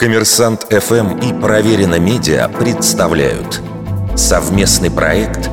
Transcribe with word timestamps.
Коммерсант 0.00 0.62
ФМ 0.70 1.18
и 1.18 1.38
Проверено 1.38 1.98
Медиа 1.98 2.48
представляют 2.48 3.60
совместный 4.16 4.90
проект 4.90 5.50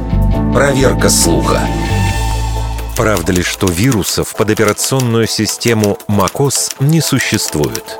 «Проверка 0.53 1.09
слуха». 1.09 1.59
Правда 2.95 3.33
ли, 3.33 3.43
что 3.43 3.67
вирусов 3.67 4.33
под 4.37 4.49
операционную 4.51 5.27
систему 5.27 5.97
macOS 6.07 6.75
не 6.79 7.01
существует? 7.01 7.99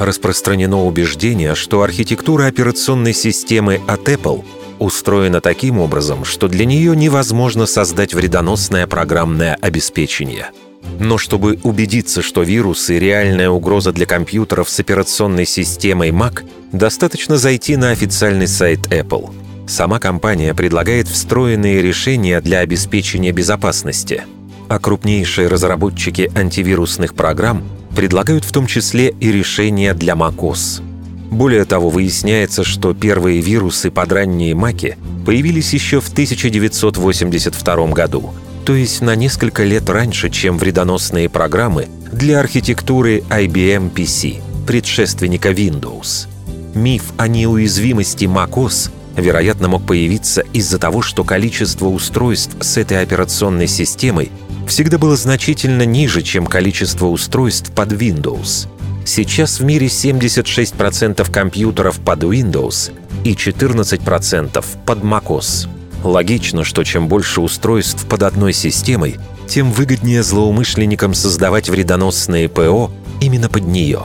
Распространено 0.00 0.84
убеждение, 0.84 1.54
что 1.54 1.82
архитектура 1.82 2.46
операционной 2.46 3.14
системы 3.14 3.80
от 3.86 4.08
Apple 4.08 4.44
устроена 4.80 5.40
таким 5.40 5.78
образом, 5.78 6.24
что 6.24 6.48
для 6.48 6.64
нее 6.64 6.96
невозможно 6.96 7.66
создать 7.66 8.14
вредоносное 8.14 8.88
программное 8.88 9.56
обеспечение– 9.60 10.50
но 10.98 11.18
чтобы 11.18 11.58
убедиться, 11.62 12.22
что 12.22 12.42
вирусы— 12.42 12.98
реальная 13.00 13.50
угроза 13.50 13.92
для 13.92 14.06
компьютеров 14.06 14.68
с 14.68 14.80
операционной 14.80 15.46
системой 15.46 16.10
Mac, 16.10 16.44
достаточно 16.72 17.36
зайти 17.36 17.76
на 17.76 17.90
официальный 17.90 18.48
сайт 18.48 18.80
Apple. 18.92 19.32
Сама 19.66 20.00
компания 20.00 20.54
предлагает 20.54 21.08
встроенные 21.08 21.82
решения 21.82 22.40
для 22.40 22.60
обеспечения 22.60 23.32
безопасности. 23.32 24.22
А 24.68 24.78
крупнейшие 24.78 25.48
разработчики 25.48 26.30
антивирусных 26.34 27.14
программ 27.14 27.64
предлагают 27.94 28.44
в 28.44 28.52
том 28.52 28.66
числе 28.66 29.14
и 29.20 29.30
решения 29.30 29.94
для 29.94 30.14
macOS. 30.14 30.82
Более 31.30 31.64
того, 31.64 31.90
выясняется, 31.90 32.64
что 32.64 32.94
первые 32.94 33.40
вирусы 33.40 33.90
под 33.90 34.10
ранние 34.12 34.54
маки 34.54 34.96
появились 35.26 35.74
еще 35.74 36.00
в 36.00 36.08
1982 36.08 37.92
году— 37.92 38.32
то 38.68 38.74
есть 38.74 39.00
на 39.00 39.16
несколько 39.16 39.64
лет 39.64 39.88
раньше, 39.88 40.28
чем 40.28 40.58
вредоносные 40.58 41.30
программы 41.30 41.88
для 42.12 42.38
архитектуры 42.38 43.20
IBM 43.30 43.90
PC, 43.90 44.42
предшественника 44.66 45.52
Windows. 45.52 46.28
Миф 46.74 47.14
о 47.16 47.28
неуязвимости 47.28 48.26
macOS 48.26 48.90
вероятно 49.16 49.68
мог 49.68 49.86
появиться 49.86 50.42
из-за 50.52 50.78
того, 50.78 51.00
что 51.00 51.24
количество 51.24 51.86
устройств 51.86 52.56
с 52.60 52.76
этой 52.76 53.00
операционной 53.00 53.68
системой 53.68 54.30
всегда 54.66 54.98
было 54.98 55.16
значительно 55.16 55.86
ниже, 55.86 56.20
чем 56.20 56.46
количество 56.46 57.06
устройств 57.06 57.70
под 57.70 57.92
Windows. 57.92 58.68
Сейчас 59.06 59.60
в 59.60 59.64
мире 59.64 59.86
76% 59.86 61.32
компьютеров 61.32 62.00
под 62.00 62.22
Windows 62.22 62.92
и 63.24 63.32
14% 63.32 64.62
под 64.84 64.98
macOS. 64.98 65.68
Логично, 66.04 66.64
что 66.64 66.84
чем 66.84 67.08
больше 67.08 67.40
устройств 67.40 68.06
под 68.06 68.22
одной 68.22 68.52
системой, 68.52 69.16
тем 69.48 69.72
выгоднее 69.72 70.22
злоумышленникам 70.22 71.14
создавать 71.14 71.68
вредоносные 71.68 72.48
ПО 72.48 72.90
именно 73.20 73.48
под 73.48 73.66
нее. 73.66 74.04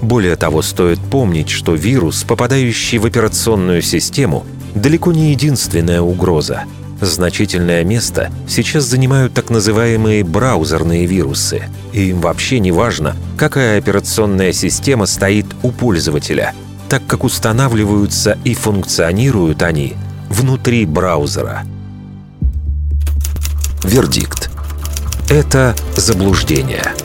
Более 0.00 0.36
того, 0.36 0.62
стоит 0.62 0.98
помнить, 0.98 1.50
что 1.50 1.74
вирус, 1.74 2.24
попадающий 2.24 2.98
в 2.98 3.06
операционную 3.06 3.82
систему, 3.82 4.44
далеко 4.74 5.12
не 5.12 5.30
единственная 5.30 6.00
угроза. 6.00 6.64
Значительное 7.00 7.84
место 7.84 8.30
сейчас 8.48 8.84
занимают 8.84 9.34
так 9.34 9.50
называемые 9.50 10.24
браузерные 10.24 11.06
вирусы. 11.06 11.64
И 11.92 12.10
им 12.10 12.20
вообще 12.20 12.60
не 12.60 12.72
важно, 12.72 13.16
какая 13.36 13.78
операционная 13.78 14.52
система 14.52 15.06
стоит 15.06 15.46
у 15.62 15.70
пользователя, 15.70 16.54
так 16.88 17.02
как 17.06 17.24
устанавливаются 17.24 18.38
и 18.44 18.54
функционируют 18.54 19.62
они 19.62 19.94
внутри 20.34 20.84
браузера. 20.84 21.62
Вердикт. 23.84 24.50
Это 25.28 25.74
заблуждение. 25.96 27.03